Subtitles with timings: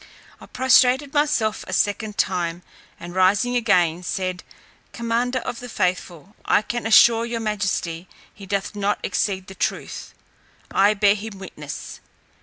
[0.39, 2.63] I prostrated myself a second time,
[2.99, 4.41] and rising again, said,
[4.93, 10.15] "Commander of the faithful, I can assure your majesty he doth not exceed the truth.
[10.71, 11.99] I bear him witness.